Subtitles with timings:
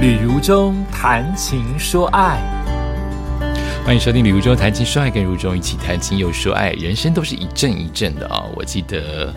[0.00, 2.40] 旅如中谈情说爱，
[3.84, 6.70] 欢迎收听《旅如中谈情说爱》，跟如中一起谈情又说爱。
[6.70, 8.46] 人生都是一阵一阵的啊！
[8.56, 9.30] 我记得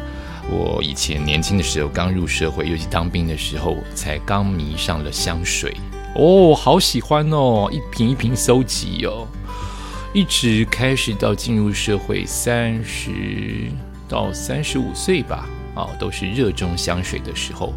[0.50, 5.76] 我以前年轻的时候，刚入社会，尤其当兵的时候，才刚迷上了香水
[6.16, 9.27] 哦，好喜欢哦，一瓶一瓶收集哦，
[10.14, 13.70] 一直开始到进入社会三十
[14.07, 15.45] 到三十五岁吧，
[15.75, 17.73] 啊，都是热衷香水的时候，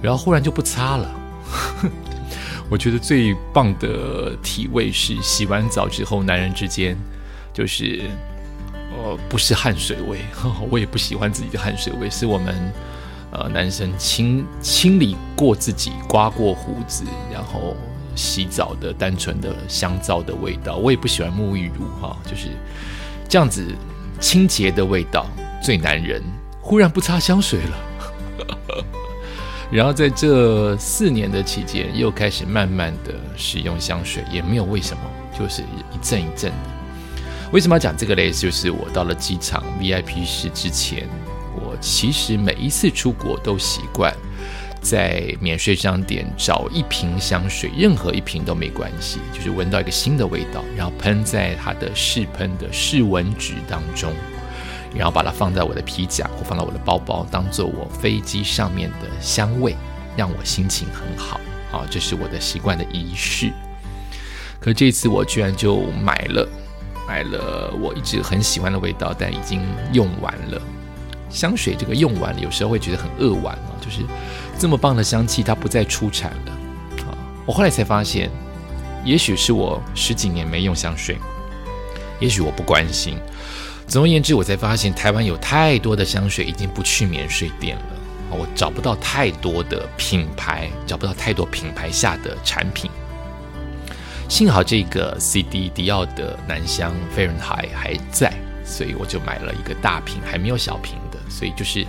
[0.00, 1.10] 然后忽然就不擦了。
[2.68, 6.96] 我觉得最棒的体味是洗完澡之后，男人之间
[7.52, 8.02] 就是
[8.90, 10.18] 呃不是汗水味，
[10.70, 12.72] 我也不喜欢自己的汗水味，是我们
[13.30, 17.76] 呃男生清清理过自己、刮过胡子，然后
[18.16, 20.76] 洗澡的单纯的香皂的味道。
[20.76, 22.48] 我也不喜欢沐浴乳哈，就是
[23.28, 23.64] 这样子
[24.18, 25.26] 清洁的味道
[25.62, 26.20] 最男人。
[26.60, 27.78] 忽然不擦香水了。
[29.70, 35.02] 然后在这四年的期间，又开始慢慢的使用香水，也没有为什么，
[35.36, 37.50] 就是一阵一阵的。
[37.52, 38.30] 为什么要讲这个嘞？
[38.30, 41.08] 就是我到了机场 VIP 室之前，
[41.54, 44.14] 我其实每一次出国都习惯
[44.80, 54.12] 在免税商店找一瓶香水，任何一瓶都没关系，就是闻到一个新的味道，然后喷在它的试喷的试闻纸当中。
[54.96, 59.76] 然后把它放在我的皮夹或放到我的包包，当做我飞机上面的香味，
[60.16, 61.38] 让我心情很好
[61.70, 61.86] 啊！
[61.90, 63.52] 这是我的习惯的仪式。
[64.58, 66.48] 可这次我居然就买了，
[67.06, 69.60] 买了我一直很喜欢的味道，但已经
[69.92, 70.60] 用完了。
[71.28, 74.02] 香水这个用完了，有时候会觉得很扼腕啊，就是
[74.58, 76.52] 这么棒的香气，它不再出产了
[77.04, 77.14] 啊！
[77.44, 78.30] 我后来才发现，
[79.04, 81.18] 也许是我十几年没用香水，
[82.18, 83.18] 也许我不关心。
[83.86, 87.84] 总而言之，我才发现台湾有太多的香水已经不去免税店了，
[88.30, 92.90] 我找不到太多的品牌，找不到太多品牌下的产品。
[94.28, 98.32] 幸好这个 CD 迪奥的男香飞人海还在，
[98.64, 101.86] 所以我就买了一个大瓶，还没有小瓶的，所以就是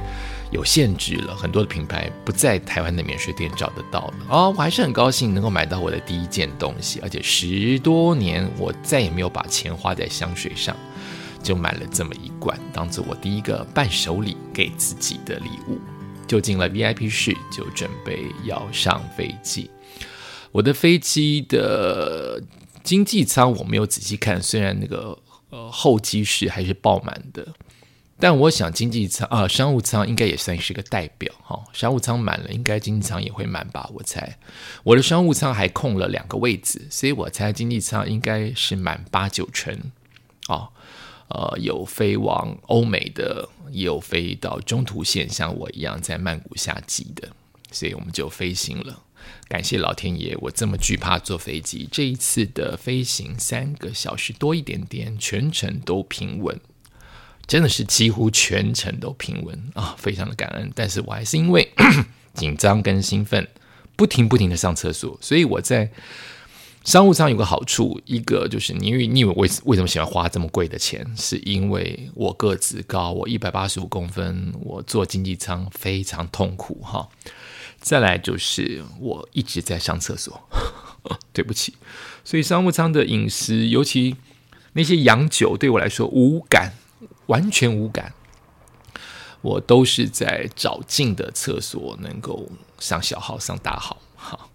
[0.51, 4.13] 有限制了，很多的品牌不在台湾的免税店找得到了。
[4.29, 10.75] 哦，我还是很高兴能够买到我的第一件东西，而且十多年我再也没有把钱花在香水上。
[11.47, 15.79] 就买了这么一罐，当做我第一个伴手礼给自己的礼物。
[16.27, 19.71] 就进了 VIP 室，就准备要上飞机。
[20.51, 22.43] 我的飞机的
[22.83, 25.17] 经济舱我没有仔细看，虽然那个
[25.51, 27.47] 呃候机室还是爆满的，
[28.19, 31.63] 但我想经济舱啊商务舱应该也算是个代表哈。
[31.71, 33.89] 商务舱满了，应该经济舱也会满吧？
[33.93, 34.37] 我猜
[34.83, 39.73] 我的商务舱还空了两个位子，所以我猜经济舱应该是满八九成
[40.49, 40.67] 哦。
[41.29, 47.27] 呃，有飞往欧美的，也有飞到中途线，像我一样在曼谷下机的，
[47.69, 49.03] 所以我们就飞行了。
[49.49, 56.57] 感谢老天爷，我这么惧怕坐飞机，这一次的飞行三个小时多一点点，全程都平稳，
[57.45, 60.71] 真的是几乎全程都平稳啊，非常的感恩。
[60.73, 61.73] 但是我还是因为
[62.33, 63.45] 紧张跟兴奋，
[63.97, 65.91] 不停不停的上厕所，所以我在。
[66.87, 71.05] 商务舱有个好处，一个就是你，你以为为为什么喜欢花这么贵的钱？
[71.17, 77.09] 是因为我个子高，我一百八十五公分，我坐经济舱非常痛苦哈。
[77.81, 80.41] 再来就是我一直在上厕所，
[81.33, 81.73] 对不起。
[82.23, 84.15] 所以商务舱的饮食，尤其
[84.71, 86.71] 那些洋酒，对我来说无感，
[87.25, 88.13] 完全无感。
[89.41, 92.49] 我都是在找近的厕所，能够
[92.79, 94.47] 上小号、上大号，哈。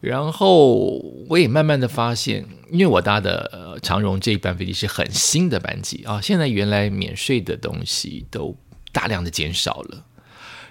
[0.00, 0.98] 然后
[1.28, 8.54] 我也慢慢的发现，因为我搭的长荣这一班飞机是很新的班机啊，现在原来免税的东西都
[8.92, 10.04] 大量的减少了，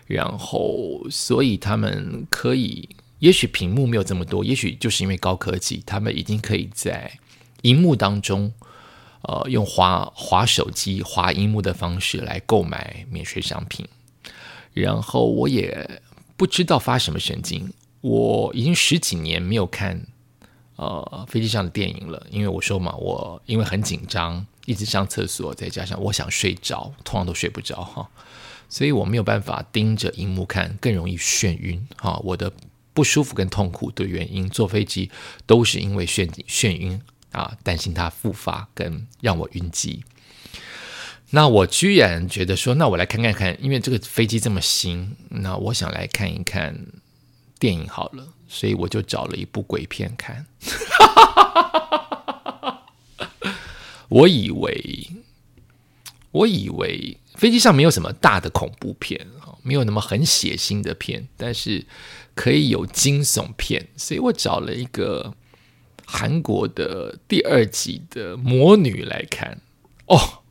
[0.05, 2.87] 然后所以他们可以，
[3.19, 7.11] 也许屏幕没有这么多，也许就是因为高科技，他们已经可以在
[7.63, 8.53] 荧幕当中，
[9.23, 13.85] 呃，用滑滑手机、滑荧幕的方式来购买免税商品，
[14.71, 16.01] 然后我也
[16.37, 17.73] 不知道发什么神经。
[18.07, 19.99] 我已经十几年没有看
[20.75, 28.07] 呃飞机上的电影了，因为我说嘛，我因为很紧张，一直上厕所，再加上我想睡着，通常都睡不着哈，
[28.69, 32.21] 所以我没有办法盯着荧幕看，更容易眩晕哈。
[32.23, 32.53] 我的
[32.93, 35.09] 不舒服跟痛苦的原因，坐飞机
[35.47, 40.03] 都是因为眩眩晕啊，担心它复发跟让我晕机。
[41.31, 46.85] 那我居然觉得说，那我来看看看，因为这个飞机这么新，那我想来看一看。
[47.59, 50.45] 电影好了，所以我就找了一部鬼片看。
[54.09, 55.09] 我以为，
[56.31, 59.27] 我以为飞机上没有什么大的恐怖片
[59.63, 61.87] 没有那么很血腥的片，但是
[62.35, 65.33] 可以有惊悚片，所以我找了一个
[66.05, 69.59] 韩国的第二集的魔女来看。
[70.05, 70.43] 哦，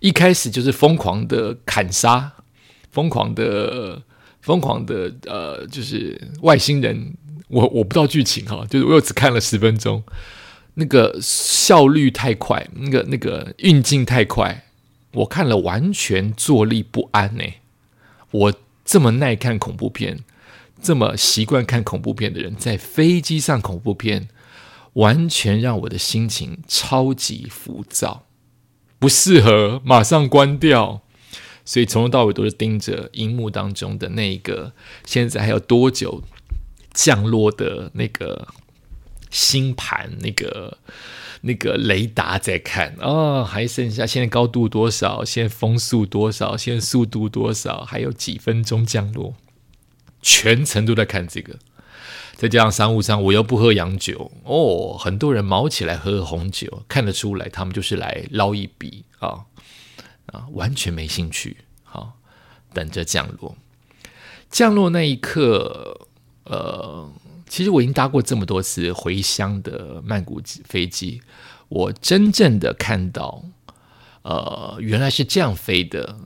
[0.00, 2.32] 一开始就是疯狂的砍杀，
[2.90, 4.02] 疯狂的
[4.42, 7.14] 疯狂的呃，就是外星人。
[7.48, 10.02] 我我不知道剧情哈，就是我又只看了十分钟，
[10.74, 14.64] 那个效率太快，那个那个运镜太快，
[15.12, 17.44] 我看了完全坐立不安呢。
[18.30, 18.54] 我
[18.86, 20.20] 这么耐看恐怖片，
[20.80, 24.28] 这么习惯看恐怖片的人，在飞机上恐怖片，
[24.94, 28.24] 完全让我的心情超级浮躁，
[28.98, 31.02] 不适合，马上关掉。
[31.64, 34.72] 所以从头到尾都是盯着荧幕当中的那一个，
[35.04, 36.22] 现在还有多久？
[36.94, 38.48] 降落的那个
[39.30, 40.76] 星盘，那个
[41.40, 45.24] 那个雷达在看哦，还剩下现在高度多少？
[45.24, 46.54] 现在风速多少？
[46.54, 47.82] 现在速度多少？
[47.86, 49.34] 还有几分钟降落？
[50.20, 51.58] 全程都在看这个。
[52.36, 59.46] 再加上商务舱，我又不喝洋酒哦，很多人毛起来喝红酒，看得出来他们就是来捞一笔啊
[60.26, 61.56] 啊，完全没兴趣。
[61.82, 62.18] 好，
[62.72, 63.56] 等着降落。
[64.50, 66.08] 降落那一刻。
[66.44, 67.08] 呃，
[67.46, 71.22] 其实我已经搭过这么多次回乡的曼谷飞机，
[71.68, 73.44] 我真正的看到，
[74.22, 76.18] 呃，原来是这样飞的，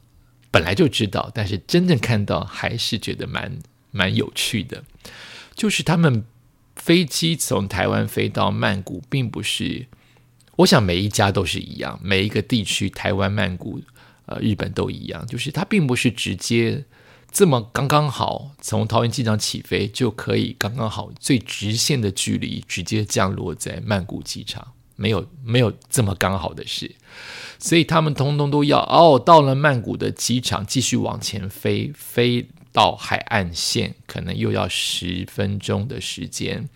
[0.50, 3.58] 本来就知道，但是真正看到还是觉得蛮
[3.90, 4.84] 蛮有趣的。
[5.54, 6.24] 就是他们
[6.74, 9.86] 飞机从台湾飞到曼谷，并不是，
[10.56, 13.80] 我想每一家都是一样，每一个地区，台湾、曼谷、
[14.26, 16.84] 呃，日本都一样，就是它并不是直接。
[17.32, 26.94] 这么刚刚好，从桃园机场起飞就可以刚刚好最直线的距离直接降落在曼谷机场，没有没有这么刚好的事，
[27.58, 36.66] 所以他们通通都要哦，到了曼谷的机场继续往前飞，飞到海岸线可能又要十分钟的时间。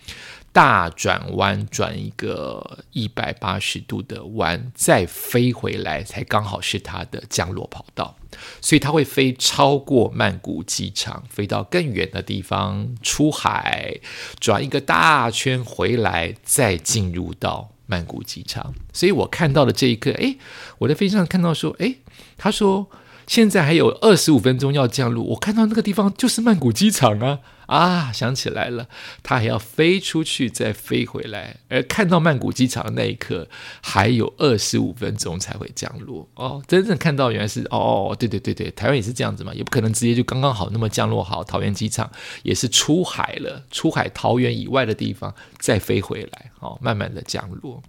[0.52, 8.16] 大转弯转一个一百八十度的弯，再飞回来才刚好是它的降落跑道，
[8.60, 14.00] 所以它会飞超过曼谷机场，飞到更远的地方出海，
[14.40, 18.74] 转一个大圈回来，再进入到曼谷机场。
[18.92, 20.36] 所以我看到的这一刻，诶，
[20.78, 21.98] 我在飞机上看到说，诶，
[22.36, 22.90] 他说
[23.30, 27.38] 现在还有二十五分钟要降落，我看到那个地方就是曼谷机场啊。
[27.66, 28.88] 啊，想起来了，
[29.22, 33.46] 他还要飞出去再飞回来，而看到曼谷机场的那一刻，
[33.80, 36.28] 还有二十五分钟才会降落。
[36.34, 41.44] 哦，真正看到原来是哦，对对对对，台湾也是这样子嘛，也不可能直接就刚刚好那么降落好。
[41.44, 42.10] 桃园机场
[42.42, 47.80] 也是出海了，出海桃园以外的地方再飞回来，哦，慢慢的降落。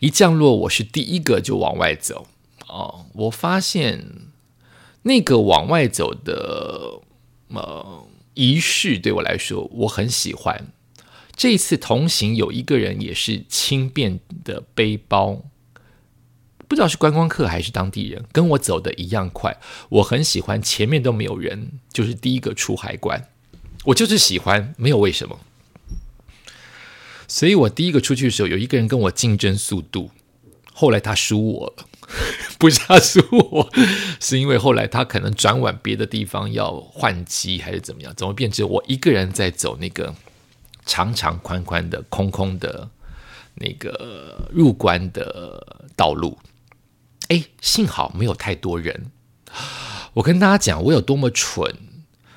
[0.00, 2.26] 一降落，我是第一个就往外走。
[2.70, 4.06] 哦，我发现
[5.02, 7.02] 那个往外走的，
[7.48, 8.06] 呃。
[8.34, 10.68] 仪式对我来说，我很喜欢。
[11.34, 15.42] 这一次同行有一个人也是轻便的背包，
[16.66, 19.58] 不知道是观光客还是当地人，跟我走的一样快。
[19.90, 23.28] 我很喜欢前面都没有人，就是第一个出海关，
[23.86, 25.40] 我就是喜欢，没有为什么。
[27.26, 30.12] 所以我第一个出去的时候，有一个人跟我竞争速度，
[30.72, 31.86] 后来他输我了。
[32.60, 33.68] 不是他输我，
[34.20, 40.14] 是因为后来他可能转往别的地方要换机还是怎么样，怎么变成我一个人在走那个
[40.84, 42.90] 长长宽宽的空空的
[43.54, 46.38] 那个入关的道路？
[47.28, 49.10] 哎，幸好没有太多人。
[50.12, 51.74] 我跟大家讲，我有多么蠢，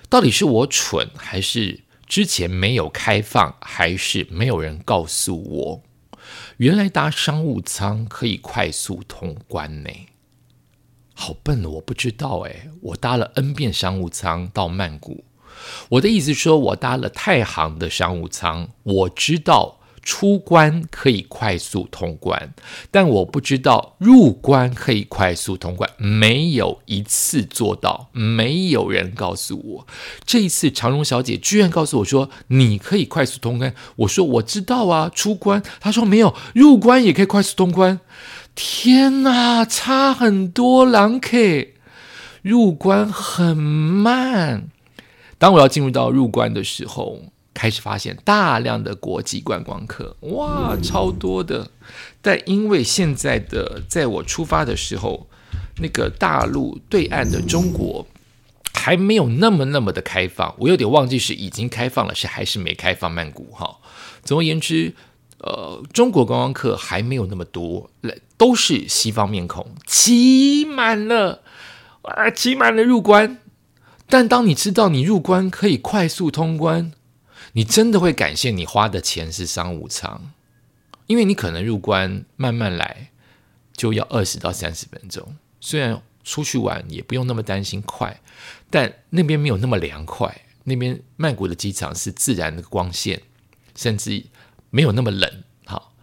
[0.07, 5.83] 到底是我蠢，还是之前没有开放，还是没有人告诉我？
[6.57, 9.89] 原来搭商务舱可以快速通关呢，
[11.23, 11.69] 好笨哦！
[11.69, 15.23] 我不知道哎，我搭了 N 遍商务舱到曼谷。
[15.87, 19.79] 我的意思说，我搭了太行的商务舱，我知道。
[20.05, 22.53] 出关可以快速通关，
[22.91, 29.87] 但我不知道入关可以快速通关，没有一次做到，没有人告诉我。
[30.25, 33.73] 这一次，长荣小姐居然告诉我说你可以快速通关。
[33.95, 35.63] 我说我知道啊，出关。
[35.79, 38.01] 她说没有，入关也可以快速通关。
[38.55, 41.75] 天哪，差很多，狼 K，
[42.41, 44.69] 入关很慢。
[45.37, 47.23] 当我要进入到入关的时候。
[47.55, 51.69] 开始发现大量的国际观光客，哇，超多的！
[52.19, 55.27] 但因为现在的在我出发的时候，
[55.77, 58.07] 那个大陆对岸的中国
[58.73, 63.77] 还没有那么那么的开放，我有点忘记是已经开放了，是还是没开放曼谷哈。
[64.23, 64.95] 总而言之，
[65.43, 67.91] 呃，中国观光客还没有那么多，
[68.37, 71.41] 都是西方面孔，挤满了，
[72.03, 73.39] 啊，挤满了入关。
[74.07, 76.93] 但当你知道你入关可以快速通关，
[77.53, 80.31] 你真的会感谢你花的钱是商务舱，
[81.07, 83.09] 因为你可能入关慢慢来
[83.75, 85.35] 就要二十到三十分钟。
[85.59, 88.21] 虽然出去玩也不用那么担心快，
[88.69, 90.41] 但那边没有那么凉快。
[90.63, 93.21] 那边曼谷的机场是自然的光线，
[93.75, 94.23] 甚至
[94.73, 95.29] 没有那么冷。
[95.65, 95.93] 好，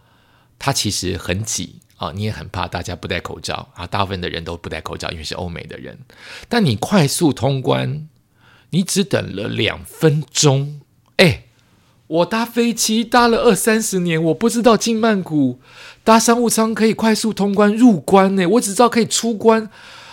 [0.57, 3.85] 它其实很挤啊，你也很怕大家不戴口罩啊。
[3.85, 5.99] 大部分的人都不戴口罩，因为是欧美的人。
[6.47, 8.07] 但你快速通关，
[8.69, 10.79] 你只等了两分钟。
[11.17, 11.43] 哎，
[12.07, 15.59] 我搭飞机搭了二三十年，我不知道进曼谷
[16.05, 18.47] 搭商务舱可以快速通关入关呢。
[18.47, 19.69] 我只知道可以出关，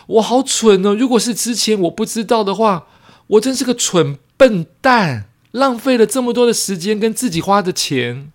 [0.08, 0.96] 我好蠢哦！
[0.96, 2.88] 如果是之前我不知道的话，
[3.28, 4.18] 我真是个蠢。
[4.36, 8.30] 笨蛋，浪费了这么多的时间跟自己花的钱。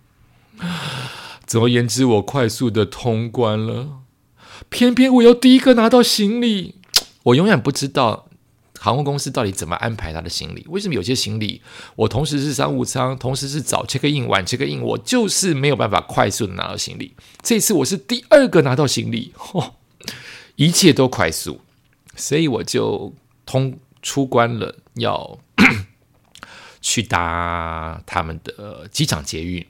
[1.45, 3.99] 总而言之，我快速的通关了，
[4.69, 6.75] 偏偏我又第一个拿到行李。
[7.23, 8.27] 我永远不知道
[8.79, 10.65] 航空公司到底怎么安排他的行李。
[10.69, 11.61] 为什么有些行李
[11.95, 17.15] 我同时是商务舱，同时是早 check in 晚 check in，我就是没有办法快速的拿到行李。
[17.41, 19.75] 这次我是第二个拿到行李，哦，
[20.57, 21.61] 一切都快速，
[22.15, 23.13] 所以我就
[23.45, 24.75] 通出关了。
[24.95, 25.39] 要。
[26.85, 29.65] 去搭他们的机场捷运，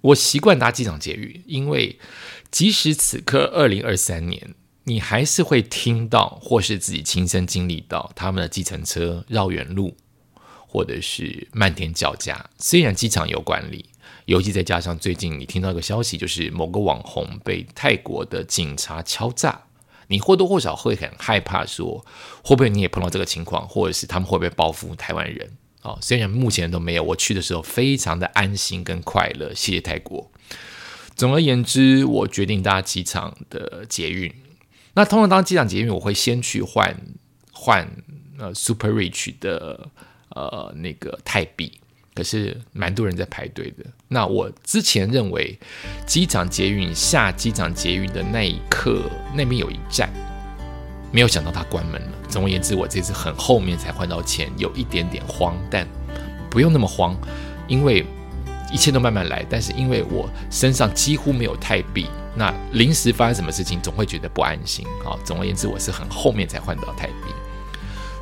[0.00, 1.98] 我习惯搭机场捷运，因为
[2.50, 4.54] 即使此刻二零二三年，
[4.84, 9.94] 你还是会听到或是自己亲身经历到他们的计程车绕远路，
[10.66, 12.48] 或者是漫天叫价。
[12.58, 13.84] 虽然机场有管理，
[14.24, 19.64] 尤其再加上最近你听到一个消息，就是某个网红被泰国的警察敲诈，
[20.08, 22.04] 你或多或少会很害怕，说
[22.42, 25.58] 会不会你也碰到这个情况，或者是他们会不会报复台湾人？
[25.82, 29.54] 哦，虽然目前都没有，我去的时候非常的安心跟快乐。
[29.54, 30.30] 谢谢泰国。
[31.16, 34.32] 总而言之，我决定搭机场的捷运。
[34.94, 36.96] 那通常搭机场捷运，我会先去换
[37.52, 37.88] 换
[38.38, 39.88] 呃 Super Rich 的
[40.30, 41.80] 呃那个泰币，
[42.14, 43.84] 可是蛮多人在排队的。
[44.08, 45.58] 那我之前认为
[46.06, 49.02] 机场捷运下机场捷运的那一刻，
[49.34, 50.10] 那边有一站。
[51.12, 52.19] 没有想到它关门了。
[52.30, 55.86] 总而言之，我这次很后面才换到钱，有一点点慌，但
[56.48, 57.16] 不用那么慌，
[57.66, 58.06] 因为
[58.72, 59.44] 一切都慢慢来。
[59.50, 64.86] 但是因为我身上几乎没有泰币，那临时发生什么事情，总会觉得不安心。
[65.04, 67.32] 好，总而言之，我是很后面才换到泰币，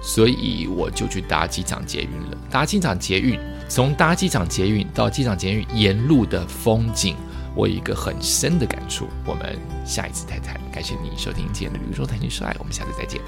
[0.03, 2.39] 所以我就去搭机场捷运了。
[2.51, 3.39] 搭机场捷运，
[3.69, 7.15] 从搭机场捷运到机场捷运沿路的风景。
[7.55, 10.61] 我有一个很深的感触，我们下一次再谈。
[10.71, 13.21] 感谢你收听今天的《旅游说谈情说爱》，我们下次再见。